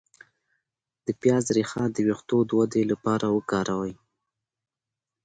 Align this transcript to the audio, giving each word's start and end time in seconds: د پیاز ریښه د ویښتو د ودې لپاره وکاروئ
د 1.05 1.07
پیاز 1.21 1.45
ریښه 1.55 1.83
د 1.95 1.97
ویښتو 2.07 2.37
د 2.47 2.49
ودې 2.59 2.83
لپاره 2.91 3.25
وکاروئ 3.35 3.93